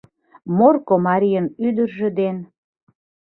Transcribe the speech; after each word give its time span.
Морко 0.57 0.95
марийын 1.07 1.45
ӱдыржӧ 1.67 2.09
ден 2.19 2.37